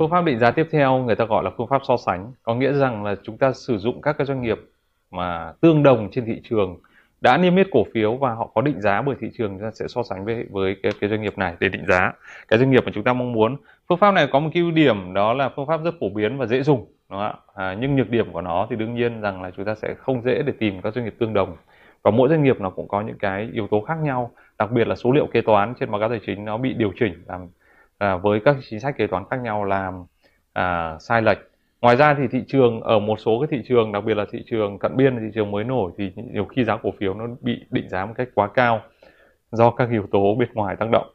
Phương 0.00 0.10
pháp 0.10 0.24
định 0.24 0.38
giá 0.38 0.50
tiếp 0.50 0.68
theo 0.70 0.98
người 0.98 1.16
ta 1.16 1.24
gọi 1.24 1.44
là 1.44 1.50
phương 1.56 1.66
pháp 1.66 1.82
so 1.88 1.96
sánh, 1.96 2.32
có 2.42 2.54
nghĩa 2.54 2.72
rằng 2.72 3.04
là 3.04 3.16
chúng 3.22 3.38
ta 3.38 3.52
sử 3.52 3.78
dụng 3.78 4.02
các 4.02 4.18
cái 4.18 4.26
doanh 4.26 4.42
nghiệp 4.42 4.58
mà 5.10 5.52
tương 5.60 5.82
đồng 5.82 6.08
trên 6.12 6.24
thị 6.26 6.40
trường 6.44 6.78
đã 7.20 7.36
niêm 7.36 7.56
yết 7.56 7.66
cổ 7.70 7.84
phiếu 7.94 8.16
và 8.16 8.34
họ 8.34 8.50
có 8.54 8.62
định 8.62 8.80
giá 8.80 9.02
bởi 9.02 9.16
thị 9.20 9.30
trường 9.38 9.50
chúng 9.50 9.60
ta 9.60 9.70
sẽ 9.70 9.84
so 9.88 10.02
sánh 10.02 10.24
với 10.24 10.46
với 10.50 10.76
cái, 10.82 10.92
cái 11.00 11.10
doanh 11.10 11.22
nghiệp 11.22 11.38
này 11.38 11.54
để 11.60 11.68
định 11.68 11.86
giá 11.88 12.12
cái 12.48 12.58
doanh 12.58 12.70
nghiệp 12.70 12.82
mà 12.86 12.92
chúng 12.94 13.04
ta 13.04 13.12
mong 13.12 13.32
muốn. 13.32 13.56
Phương 13.88 13.98
pháp 13.98 14.10
này 14.14 14.28
có 14.32 14.40
một 14.40 14.50
cái 14.54 14.62
ưu 14.62 14.70
điểm 14.70 15.14
đó 15.14 15.32
là 15.32 15.48
phương 15.56 15.66
pháp 15.66 15.80
rất 15.84 15.94
phổ 16.00 16.08
biến 16.08 16.38
và 16.38 16.46
dễ 16.46 16.62
dùng, 16.62 16.78
đúng 16.78 17.18
không 17.18 17.20
ạ? 17.20 17.34
À, 17.54 17.76
nhưng 17.80 17.96
nhược 17.96 18.10
điểm 18.10 18.32
của 18.32 18.40
nó 18.40 18.66
thì 18.70 18.76
đương 18.76 18.94
nhiên 18.94 19.20
rằng 19.20 19.42
là 19.42 19.50
chúng 19.56 19.64
ta 19.64 19.74
sẽ 19.74 19.94
không 19.98 20.22
dễ 20.22 20.42
để 20.42 20.52
tìm 20.58 20.80
các 20.82 20.94
doanh 20.94 21.04
nghiệp 21.04 21.14
tương 21.18 21.34
đồng 21.34 21.56
và 22.02 22.10
mỗi 22.10 22.28
doanh 22.28 22.42
nghiệp 22.42 22.60
nó 22.60 22.70
cũng 22.70 22.88
có 22.88 23.00
những 23.00 23.18
cái 23.18 23.48
yếu 23.52 23.66
tố 23.66 23.80
khác 23.80 23.98
nhau 24.02 24.30
đặc 24.58 24.70
biệt 24.70 24.88
là 24.88 24.96
số 24.96 25.12
liệu 25.12 25.26
kế 25.26 25.40
toán 25.40 25.74
trên 25.80 25.90
báo 25.90 26.00
cáo 26.00 26.08
tài 26.08 26.20
chính 26.26 26.44
nó 26.44 26.56
bị 26.58 26.74
điều 26.74 26.92
chỉnh 27.00 27.22
làm 27.26 27.48
à, 28.00 28.16
với 28.16 28.40
các 28.44 28.56
chính 28.70 28.80
sách 28.80 28.96
kế 28.96 29.06
toán 29.06 29.24
khác 29.30 29.36
nhau 29.42 29.64
làm 29.64 30.04
à, 30.52 30.98
sai 31.00 31.22
lệch. 31.22 31.38
Ngoài 31.80 31.96
ra 31.96 32.14
thì 32.14 32.28
thị 32.28 32.42
trường 32.48 32.80
ở 32.80 32.98
một 32.98 33.20
số 33.20 33.40
cái 33.40 33.48
thị 33.50 33.64
trường 33.68 33.92
đặc 33.92 34.04
biệt 34.04 34.14
là 34.16 34.24
thị 34.30 34.42
trường 34.50 34.78
cận 34.78 34.96
biên 34.96 35.16
thị 35.16 35.30
trường 35.34 35.50
mới 35.50 35.64
nổi 35.64 35.92
thì 35.98 36.12
nhiều 36.16 36.44
khi 36.44 36.64
giá 36.64 36.76
cổ 36.76 36.90
phiếu 36.98 37.14
nó 37.14 37.26
bị 37.40 37.60
định 37.70 37.88
giá 37.88 38.06
một 38.06 38.12
cách 38.16 38.28
quá 38.34 38.48
cao 38.54 38.82
do 39.52 39.70
các 39.70 39.90
yếu 39.90 40.06
tố 40.12 40.34
bên 40.34 40.48
ngoài 40.54 40.76
tác 40.76 40.90
động. 40.92 41.06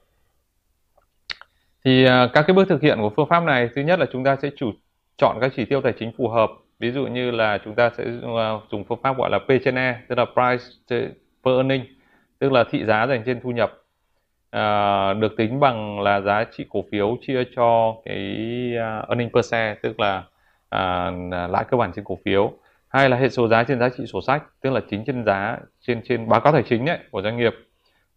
Thì 1.86 2.06
à, 2.06 2.30
các 2.34 2.44
cái 2.48 2.54
bước 2.54 2.68
thực 2.70 2.82
hiện 2.82 2.98
của 3.02 3.10
phương 3.16 3.28
pháp 3.30 3.44
này 3.44 3.70
thứ 3.76 3.82
nhất 3.82 4.00
là 4.00 4.06
chúng 4.12 4.24
ta 4.24 4.36
sẽ 4.36 4.50
chủ 4.58 4.72
chọn 5.18 5.38
các 5.42 5.52
chỉ 5.56 5.66
tiêu 5.66 5.82
tài 5.82 5.94
chính 6.00 6.12
phù 6.18 6.28
hợp. 6.28 6.50
Ví 6.80 6.92
dụ 6.92 7.08
như 7.08 7.32
là 7.32 7.60
chúng 7.66 7.76
ta 7.76 7.90
sẽ 7.98 8.04
à, 8.38 8.52
dùng 8.72 8.84
phương 8.84 9.00
pháp 9.02 9.18
gọi 9.18 9.30
là 9.30 9.40
P/E 9.40 10.02
tức 10.10 10.18
là 10.18 10.26
price 10.26 10.66
per 11.44 11.54
earning 11.54 11.86
tức 12.40 12.52
là 12.52 12.64
thị 12.72 12.86
giá 12.86 13.08
dành 13.08 13.24
trên 13.26 13.42
thu 13.42 13.52
nhập 13.52 13.85
à, 14.56 15.14
được 15.14 15.38
tính 15.38 15.60
bằng 15.60 16.00
là 16.00 16.22
giá 16.22 16.44
trị 16.58 16.66
cổ 16.70 16.84
phiếu 16.92 17.18
chia 17.28 17.44
cho 17.56 17.96
cái 18.06 18.18
uh, 18.76 19.08
earning 19.10 19.30
per 19.34 19.46
share 19.46 19.76
tức 19.82 20.00
là 20.00 20.24
à, 20.70 21.12
lãi 21.50 21.66
cơ 21.70 21.78
bản 21.78 21.92
trên 21.96 22.06
cổ 22.06 22.18
phiếu. 22.26 22.54
Hay 22.88 23.10
là 23.10 23.18
hệ 23.18 23.30
số 23.30 23.48
giá 23.48 23.64
trên 23.64 23.80
giá 23.80 23.90
trị 23.98 24.04
sổ 24.08 24.22
sách 24.22 24.44
tức 24.62 24.70
là 24.70 24.82
chính 24.90 25.04
trên 25.06 25.26
giá 25.26 25.58
trên 25.82 26.02
trên 26.08 26.30
báo 26.30 26.40
cáo 26.42 26.54
tài 26.54 26.64
chính 26.64 26.86
ấy, 26.86 26.98
của 27.12 27.22
doanh 27.22 27.38
nghiệp. 27.38 27.54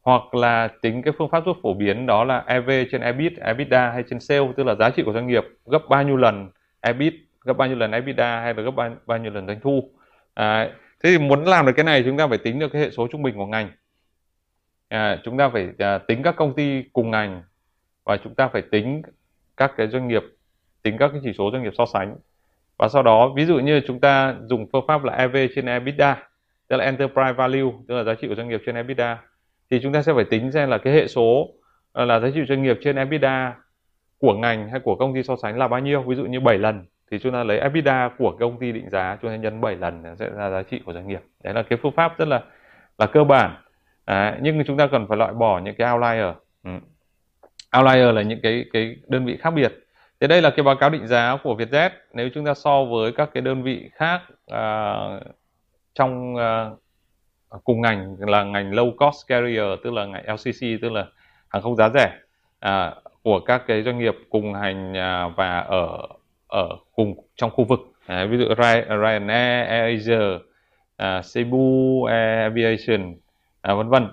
Hoặc 0.03 0.35
là 0.35 0.69
tính 0.83 1.03
cái 1.03 1.13
phương 1.19 1.29
pháp 1.31 1.47
rất 1.47 1.53
phổ 1.63 1.75
biến 1.75 2.07
đó 2.07 2.25
là 2.25 2.45
EV 2.47 2.71
trên 2.91 3.01
EBIT, 3.01 3.33
EBITDA 3.41 3.91
hay 3.91 4.05
trên 4.11 4.21
sale 4.21 4.49
tức 4.57 4.67
là 4.67 4.75
giá 4.75 4.91
trị 4.91 5.03
của 5.03 5.13
doanh 5.13 5.27
nghiệp 5.27 5.45
gấp 5.67 5.83
bao 5.89 6.03
nhiêu 6.03 6.17
lần 6.17 6.51
EBIT 6.81 7.15
gấp 7.45 7.57
bao 7.57 7.69
nhiêu 7.69 7.77
lần 7.77 7.91
EBITDA 7.91 8.41
hay 8.41 8.55
là 8.55 8.63
gấp 8.63 8.71
bao, 8.71 8.91
bao 9.07 9.19
nhiêu 9.19 9.33
lần 9.33 9.47
doanh 9.47 9.61
thu. 9.61 9.91
À, 10.35 10.71
thế 11.05 11.11
thì 11.11 11.19
muốn 11.19 11.45
làm 11.45 11.67
được 11.67 11.73
cái 11.77 11.85
này 11.85 12.03
chúng 12.07 12.17
ta 12.17 12.27
phải 12.27 12.39
tính 12.39 12.59
được 12.59 12.73
cái 12.73 12.83
hệ 12.83 12.91
số 12.91 13.09
trung 13.13 13.23
bình 13.23 13.35
của 13.37 13.47
ngành 13.47 13.71
à, 14.89 15.21
chúng 15.25 15.39
ta 15.39 15.49
phải 15.49 15.69
à, 15.79 15.99
tính 15.99 16.23
các 16.23 16.37
công 16.37 16.55
ty 16.55 16.83
cùng 16.93 17.11
ngành 17.11 17.43
và 18.05 18.17
chúng 18.17 18.35
ta 18.35 18.49
phải 18.49 18.63
tính 18.63 19.03
các 19.57 19.73
cái 19.77 19.89
doanh 19.89 20.09
nghiệp 20.09 20.23
tính 20.83 20.97
các 20.99 21.09
cái 21.13 21.21
chỉ 21.25 21.33
số 21.39 21.51
doanh 21.53 21.63
nghiệp 21.63 21.73
so 21.79 21.87
sánh. 21.87 22.17
Và 22.79 22.89
sau 22.89 23.03
đó 23.03 23.33
ví 23.37 23.45
dụ 23.47 23.59
như 23.59 23.81
chúng 23.87 24.01
ta 24.01 24.35
dùng 24.45 24.67
phương 24.73 24.85
pháp 24.89 25.05
là 25.05 25.13
EV 25.13 25.37
trên 25.55 25.67
EBITDA 25.67 26.17
tức 26.69 26.77
là 26.77 26.85
enterprise 26.85 27.33
value 27.33 27.73
tức 27.89 27.95
là 27.95 28.05
giá 28.05 28.15
trị 28.15 28.29
của 28.29 28.35
doanh 28.35 28.49
nghiệp 28.49 28.63
trên 28.67 28.75
EBITDA 28.75 29.19
thì 29.71 29.81
chúng 29.83 29.93
ta 29.93 30.03
sẽ 30.03 30.13
phải 30.15 30.25
tính 30.25 30.53
xem 30.53 30.69
là 30.69 30.79
cái 30.79 30.93
hệ 30.93 31.07
số 31.07 31.49
à, 31.93 32.05
là 32.05 32.21
giá 32.21 32.29
trị 32.35 32.41
doanh 32.49 32.63
nghiệp 32.63 32.79
trên 32.83 32.97
EBITDA 32.97 33.55
của 34.19 34.35
ngành 34.35 34.69
hay 34.69 34.81
của 34.81 34.95
công 34.95 35.15
ty 35.15 35.23
so 35.23 35.37
sánh 35.37 35.59
là 35.59 35.69
bao 35.69 35.81
nhiêu. 35.81 36.03
Ví 36.03 36.17
dụ 36.17 36.25
như 36.25 36.41
7 36.41 36.59
lần 36.59 36.85
thì 37.11 37.19
chúng 37.19 37.33
ta 37.33 37.45
lấy 37.45 37.59
EBITDA 37.59 38.11
của 38.19 38.37
công 38.41 38.59
ty 38.59 38.73
định 38.73 38.91
giá 38.91 39.19
chúng 39.23 39.31
ta 39.31 39.37
nhân 39.37 39.61
7 39.61 39.77
lần 39.77 40.17
sẽ 40.17 40.31
ra 40.31 40.51
giá 40.51 40.63
trị 40.63 40.81
của 40.87 40.93
doanh 40.93 41.09
nghiệp. 41.09 41.21
Đấy 41.45 41.55
là 41.55 41.63
cái 41.63 41.79
phương 41.83 41.93
pháp 41.93 42.19
rất 42.19 42.29
là 42.29 42.43
là 42.99 43.07
cơ 43.07 43.25
bản 43.25 43.57
đấy, 44.09 44.33
nhưng 44.43 44.65
chúng 44.65 44.77
ta 44.77 44.87
cần 44.87 45.07
phải 45.09 45.19
loại 45.19 45.33
bỏ 45.33 45.59
những 45.59 45.75
cái 45.79 45.93
outlier. 45.93 46.35
Ừ. 46.65 46.71
outlier 47.79 48.15
là 48.15 48.23
những 48.23 48.41
cái 48.43 48.65
cái 48.73 48.97
đơn 49.07 49.25
vị 49.25 49.37
khác 49.41 49.51
biệt. 49.51 49.73
Thế 50.21 50.27
đây 50.27 50.43
là 50.43 50.51
cái 50.51 50.65
báo 50.65 50.77
cáo 50.77 50.91
định 50.91 51.07
giá 51.07 51.37
của 51.43 51.55
Vietjet. 51.55 51.91
Nếu 52.13 52.29
chúng 52.35 52.45
ta 52.45 52.55
so 52.55 52.85
với 52.85 53.13
các 53.13 53.31
cái 53.35 53.41
đơn 53.41 53.63
vị 53.63 53.91
khác 53.95 54.21
à, 54.47 54.95
trong 55.95 56.37
à, 56.37 56.71
cùng 57.65 57.81
ngành 57.81 58.17
là 58.21 58.45
ngành 58.45 58.73
low 58.73 58.97
cost 58.97 59.27
carrier 59.29 59.65
tức 59.85 59.93
là 59.93 60.07
ngành 60.07 60.25
LCC 60.27 60.81
tức 60.83 60.93
là 60.93 61.07
hàng 61.49 61.63
không 61.63 61.77
giá 61.77 61.89
rẻ 61.95 62.13
à, 62.61 62.95
của 63.23 63.41
các 63.41 63.63
cái 63.67 63.83
doanh 63.83 63.99
nghiệp 63.99 64.15
cùng 64.31 64.55
hành 64.55 64.97
à, 64.97 65.29
và 65.29 65.59
ở 65.59 65.99
ở 66.49 66.69
cùng 66.95 67.15
trong 67.37 67.51
khu 67.51 67.65
vực. 67.65 67.81
À, 68.07 68.25
ví 68.31 68.39
dụ 68.39 68.45
Ryanair, 68.89 69.69
AirAsia, 69.69 70.39
à, 70.97 71.23
Cebu 71.35 72.05
Aviation 72.05 73.15
à, 73.73 73.75
vân 73.75 73.89
vân. 73.89 74.09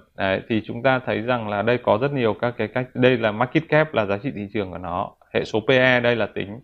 Thì 0.50 0.62
chúng 0.66 0.84
ta 0.84 1.00
thấy 1.00 1.22
rằng 1.22 1.50
là 1.50 1.62
đây 1.62 1.78
có 1.78 1.98
rất 2.02 2.12
nhiều 2.12 2.34
các 2.34 2.54
cái 2.58 2.68
cách 2.68 2.88
đây 2.94 3.18
là 3.18 3.32
market 3.32 3.64
cap 3.70 3.94
là 3.94 4.06
giá 4.06 4.18
trị 4.18 4.32
thị 4.36 4.48
trường 4.54 4.72
của 4.72 4.78
nó 4.78 5.12
hệ 5.34 5.46
số 5.46 5.60
PE 5.68 6.00
đây 6.00 6.16
là 6.16 6.26
tính 6.26 6.60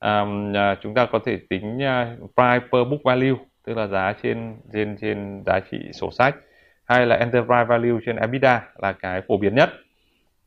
um, 0.00 0.56
à, 0.56 0.74
chúng 0.80 0.94
ta 0.94 1.06
có 1.06 1.18
thể 1.26 1.38
tính 1.50 1.78
uh, 1.78 2.34
price 2.34 2.66
per 2.72 2.88
book 2.90 3.02
value 3.04 3.36
tức 3.66 3.76
là 3.76 3.86
giá 3.86 4.14
trên 4.22 4.56
trên 4.72 4.96
trên 5.00 5.42
giá 5.46 5.60
trị 5.70 5.78
sổ 5.92 6.10
sách 6.10 6.36
hay 6.84 7.06
là 7.06 7.16
enterprise 7.16 7.64
value 7.64 7.98
trên 8.06 8.16
EBITDA 8.16 8.62
là 8.78 8.92
cái 8.92 9.22
phổ 9.28 9.36
biến 9.36 9.54
nhất. 9.54 9.70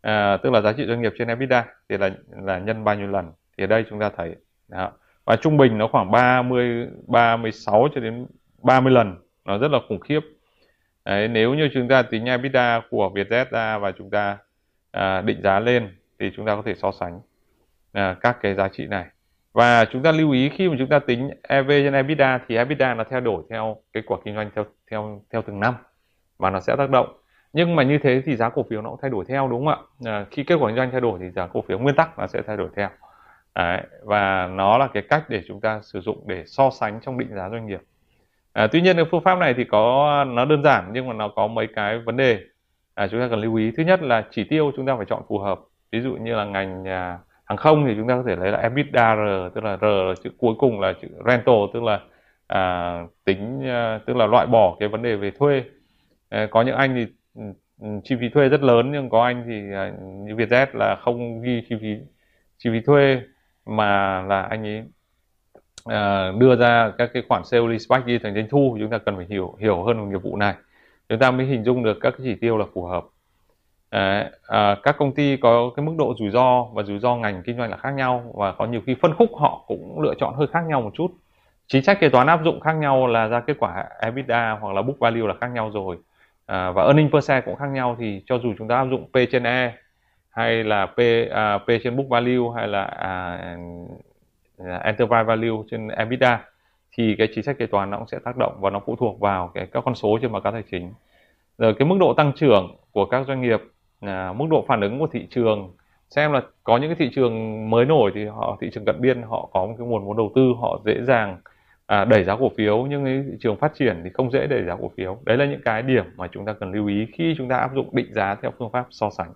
À, 0.02 0.38
tức 0.38 0.50
là 0.50 0.62
giá 0.62 0.74
trị 0.74 0.85
doanh 0.88 1.02
nghiệp 1.02 1.14
trên 1.18 1.28
EBITDA 1.28 1.66
thì 1.90 1.97
là 1.97 2.12
là 2.44 2.59
nhân 2.59 2.84
bao 2.84 2.96
nhiêu 2.96 3.08
lần. 3.08 3.31
Thì 3.58 3.64
ở 3.64 3.68
đây 3.68 3.85
chúng 3.90 4.00
ta 4.00 4.09
thấy 4.18 4.35
đó. 4.68 4.91
và 5.25 5.35
trung 5.35 5.58
bình 5.58 5.78
nó 5.78 5.88
khoảng 5.88 6.12
30 6.12 6.88
36 7.08 7.88
cho 7.96 8.02
đến 8.02 8.25
30 8.64 8.94
lần. 8.94 9.16
Nó 9.46 9.58
rất 9.58 9.72
là 9.72 9.79
khủng 9.88 10.00
khiếp. 10.00 10.19
Đấy, 11.07 11.28
nếu 11.28 11.53
như 11.53 11.69
chúng 11.73 11.88
ta 11.88 12.01
tính 12.01 12.25
EBITDA 12.25 12.81
của 12.90 13.12
Vietjet 13.13 13.45
ra 13.51 13.78
và 13.78 13.91
chúng 13.91 14.09
ta 14.09 14.38
à, 14.91 15.22
định 15.22 15.41
giá 15.44 15.59
lên 15.59 15.95
thì 16.19 16.31
chúng 16.35 16.45
ta 16.45 16.56
có 16.56 16.62
thể 16.66 16.75
so 16.75 16.91
sánh 16.91 17.19
à, 17.94 18.16
các 18.22 18.38
cái 18.41 18.56
giá 18.56 18.68
trị 18.68 18.85
này. 18.85 19.06
Và 19.53 19.85
chúng 19.85 20.03
ta 20.03 20.12
lưu 20.12 20.31
ý 20.31 20.50
khi 20.50 20.69
mà 20.69 20.75
chúng 20.79 20.90
ta 20.90 21.00
tính 21.00 21.29
EV 21.44 21.69
trên 21.69 21.94
EBITDA 21.94 22.40
thì 22.47 22.56
EBITDA 22.56 22.94
nó 22.94 23.03
theo 23.09 23.19
đổi 23.19 23.44
theo 23.50 23.78
kết 23.94 24.01
quả 24.06 24.17
kinh 24.25 24.35
doanh 24.35 24.50
theo 24.56 24.66
theo 24.91 25.22
theo 25.31 25.41
từng 25.41 25.59
năm 25.59 25.75
và 26.38 26.50
nó 26.50 26.59
sẽ 26.59 26.75
tác 26.78 26.90
động. 26.90 27.17
Nhưng 27.53 27.75
mà 27.75 27.84
như 27.84 27.97
thế 28.03 28.22
thì 28.25 28.35
giá 28.35 28.50
cổ 28.50 28.66
phiếu 28.69 28.81
nó 28.81 28.90
cũng 28.90 29.00
thay 29.01 29.12
đổi 29.12 29.25
theo 29.28 29.47
đúng 29.47 29.66
không 29.66 29.88
ạ? 30.03 30.12
À, 30.12 30.25
khi 30.31 30.44
kết 30.44 30.56
quả 30.56 30.69
kinh 30.69 30.78
doanh 30.78 30.91
thay 30.91 31.01
đổi 31.01 31.19
thì 31.19 31.29
giá 31.29 31.47
cổ 31.47 31.62
phiếu 31.62 31.79
nguyên 31.79 31.96
tắc 31.96 32.19
nó 32.19 32.28
sẽ 32.28 32.41
thay 32.47 32.57
đổi 32.57 32.69
theo. 32.75 32.90
Đấy, 33.56 33.81
và 34.03 34.47
nó 34.47 34.78
là 34.78 34.88
cái 34.94 35.03
cách 35.09 35.23
để 35.29 35.41
chúng 35.47 35.62
ta 35.62 35.79
sử 35.84 36.01
dụng 36.01 36.28
để 36.28 36.44
so 36.46 36.69
sánh 36.69 37.00
trong 37.01 37.17
định 37.17 37.35
giá 37.35 37.50
doanh 37.50 37.67
nghiệp 37.67 37.81
à, 38.57 38.68
tuy 38.68 38.81
nhiên 38.81 38.95
cái 38.95 39.06
phương 39.12 39.23
pháp 39.23 39.40
này 39.40 39.53
thì 39.53 39.63
có 39.63 40.25
nó 40.28 40.45
đơn 40.45 40.63
giản 40.63 40.90
nhưng 40.94 41.07
mà 41.07 41.13
nó 41.13 41.28
có 41.28 41.47
mấy 41.47 41.68
cái 41.75 42.00
vấn 42.00 42.18
đề 42.18 42.40
à, 42.94 43.07
chúng 43.07 43.19
ta 43.19 43.28
cần 43.29 43.40
lưu 43.41 43.56
ý. 43.56 43.72
Thứ 43.78 43.84
nhất 43.84 44.01
là 44.03 44.25
chỉ 44.31 44.44
tiêu 44.44 44.72
chúng 44.75 44.85
ta 44.85 44.95
phải 44.95 45.06
chọn 45.09 45.22
phù 45.28 45.38
hợp. 45.38 45.59
Ví 45.91 46.01
dụ 46.01 46.13
như 46.16 46.35
là 46.35 46.45
ngành 46.45 46.88
à, 46.88 47.19
hàng 47.46 47.57
không 47.57 47.85
thì 47.88 47.94
chúng 47.97 48.07
ta 48.07 48.16
có 48.16 48.23
thể 48.28 48.35
lấy 48.35 48.51
là 48.51 48.57
EBITDA 48.57 49.16
R 49.16 49.56
tức 49.56 49.63
là 49.63 49.78
R 49.78 49.84
là 49.84 50.13
chữ 50.23 50.29
cuối 50.38 50.56
cùng 50.59 50.79
là 50.79 50.94
chữ 51.01 51.07
rental 51.25 51.56
tức 51.73 51.84
là 51.84 52.00
à, 52.47 52.94
tính 53.25 53.62
à, 53.67 54.00
tức 54.06 54.16
là 54.16 54.25
loại 54.25 54.47
bỏ 54.47 54.78
cái 54.79 54.90
vấn 54.90 55.01
đề 55.01 55.16
về 55.16 55.31
thuê. 55.31 55.63
À, 56.29 56.47
có 56.51 56.62
những 56.62 56.75
anh 56.75 56.96
thì 56.96 57.06
ừ, 57.35 57.88
chi 58.03 58.16
phí 58.19 58.29
thuê 58.29 58.50
rất 58.50 58.63
lớn 58.63 58.91
nhưng 58.91 59.09
có 59.09 59.23
anh 59.23 59.44
thì 59.47 59.73
à, 59.73 59.91
như 60.00 60.35
Vietjet 60.35 60.67
là 60.73 60.96
không 61.01 61.41
ghi 61.41 61.63
chi 61.69 61.75
phí 61.81 61.96
chi 62.57 62.69
phí 62.73 62.81
thuê 62.81 63.22
mà 63.66 64.22
là 64.22 64.41
anh 64.41 64.63
ấy 64.63 64.84
à, 65.89 66.31
đưa 66.37 66.55
ra 66.55 66.91
các 66.97 67.09
cái 67.13 67.23
khoản 67.29 67.43
sale 67.45 67.67
leaseback 67.67 68.05
đi 68.05 68.17
thành 68.17 68.35
doanh 68.35 68.47
thu 68.49 68.77
chúng 68.79 68.89
ta 68.89 68.97
cần 68.97 69.15
phải 69.15 69.25
hiểu 69.29 69.55
hiểu 69.59 69.83
hơn 69.83 69.99
về 69.99 70.05
nghiệp 70.05 70.23
vụ 70.23 70.37
này. 70.37 70.53
Chúng 71.09 71.19
ta 71.19 71.31
mới 71.31 71.45
hình 71.45 71.63
dung 71.63 71.83
được 71.83 71.97
các 72.01 72.13
cái 72.17 72.21
chỉ 72.23 72.35
tiêu 72.35 72.57
là 72.57 72.65
phù 72.73 72.85
hợp. 72.85 73.05
À, 73.89 74.29
à, 74.47 74.75
các 74.83 74.95
công 74.99 75.11
ty 75.11 75.37
có 75.37 75.71
cái 75.75 75.85
mức 75.85 75.93
độ 75.97 76.13
rủi 76.19 76.29
ro 76.29 76.63
và 76.63 76.83
rủi 76.83 76.99
ro 76.99 77.15
ngành 77.15 77.43
kinh 77.45 77.57
doanh 77.57 77.69
là 77.69 77.77
khác 77.77 77.91
nhau 77.91 78.31
và 78.35 78.51
có 78.51 78.65
nhiều 78.65 78.81
khi 78.85 78.95
phân 79.01 79.13
khúc 79.13 79.29
họ 79.37 79.63
cũng 79.67 80.01
lựa 80.01 80.13
chọn 80.19 80.35
hơi 80.35 80.47
khác 80.47 80.61
nhau 80.67 80.81
một 80.81 80.91
chút. 80.93 81.11
Chính 81.67 81.83
sách 81.83 81.99
kế 81.99 82.09
toán 82.09 82.27
áp 82.27 82.43
dụng 82.43 82.59
khác 82.59 82.73
nhau 82.73 83.07
là 83.07 83.27
ra 83.27 83.39
kết 83.39 83.57
quả 83.59 83.85
EBITDA 83.99 84.57
hoặc 84.61 84.73
là 84.73 84.81
book 84.81 84.99
value 84.99 85.28
là 85.28 85.33
khác 85.41 85.47
nhau 85.47 85.72
rồi. 85.73 85.97
À, 86.45 86.72
và 86.72 86.83
earning 86.83 87.09
per 87.11 87.23
share 87.23 87.41
cũng 87.41 87.55
khác 87.55 87.69
nhau 87.69 87.95
thì 87.99 88.22
cho 88.25 88.40
dù 88.40 88.53
chúng 88.57 88.67
ta 88.67 88.75
áp 88.75 88.85
dụng 88.85 89.05
P 89.11 89.16
trên 89.31 89.43
E 89.43 89.73
hay 90.29 90.63
là 90.63 90.85
P 90.85 90.99
à, 91.31 91.57
P 91.57 91.67
trên 91.83 91.97
book 91.97 92.09
value 92.09 92.43
hay 92.55 92.67
là 92.67 92.83
à, 92.83 93.57
enterprise 94.83 95.23
value 95.23 95.63
trên 95.71 95.87
EBITDA 95.87 96.45
thì 96.91 97.15
cái 97.17 97.27
chính 97.35 97.43
sách 97.43 97.57
kế 97.57 97.65
toán 97.65 97.89
nó 97.89 97.97
cũng 97.97 98.07
sẽ 98.07 98.19
tác 98.19 98.37
động 98.37 98.57
và 98.61 98.69
nó 98.69 98.79
phụ 98.85 98.95
thuộc 98.95 99.19
vào 99.19 99.51
cái 99.53 99.67
các 99.71 99.83
con 99.85 99.95
số 99.95 100.17
trên 100.21 100.31
báo 100.31 100.41
cáo 100.41 100.53
tài 100.53 100.63
chính. 100.71 100.93
Rồi 101.57 101.73
cái 101.73 101.87
mức 101.87 101.97
độ 101.99 102.13
tăng 102.13 102.31
trưởng 102.35 102.75
của 102.91 103.05
các 103.05 103.27
doanh 103.27 103.41
nghiệp 103.41 103.61
à, 103.99 104.33
mức 104.33 104.45
độ 104.49 104.65
phản 104.67 104.81
ứng 104.81 104.99
của 104.99 105.07
thị 105.07 105.27
trường 105.29 105.73
xem 106.09 106.31
là 106.31 106.41
có 106.63 106.77
những 106.77 106.89
cái 106.89 106.95
thị 106.99 107.15
trường 107.15 107.69
mới 107.69 107.85
nổi 107.85 108.11
thì 108.15 108.25
họ 108.25 108.57
thị 108.61 108.69
trường 108.73 108.85
cận 108.85 109.01
biên 109.01 109.21
họ 109.21 109.49
có 109.53 109.65
một 109.65 109.75
cái 109.77 109.87
nguồn 109.87 110.05
vốn 110.05 110.17
đầu 110.17 110.31
tư 110.35 110.53
họ 110.61 110.81
dễ 110.85 111.03
dàng 111.03 111.37
à, 111.85 112.05
đẩy 112.05 112.23
giá 112.23 112.35
cổ 112.35 112.51
phiếu 112.57 112.85
nhưng 112.89 113.05
cái 113.05 113.23
thị 113.31 113.37
trường 113.39 113.55
phát 113.57 113.71
triển 113.75 114.01
thì 114.03 114.09
không 114.13 114.31
dễ 114.31 114.47
đẩy 114.47 114.63
giá 114.63 114.75
cổ 114.81 114.91
phiếu. 114.97 115.17
Đấy 115.25 115.37
là 115.37 115.45
những 115.45 115.61
cái 115.65 115.81
điểm 115.81 116.05
mà 116.15 116.27
chúng 116.27 116.45
ta 116.45 116.53
cần 116.53 116.71
lưu 116.71 116.87
ý 116.87 117.07
khi 117.13 117.35
chúng 117.37 117.49
ta 117.49 117.57
áp 117.57 117.71
dụng 117.75 117.95
định 117.95 118.13
giá 118.13 118.35
theo 118.35 118.51
phương 118.57 118.71
pháp 118.71 118.87
so 118.89 119.09
sánh. 119.09 119.33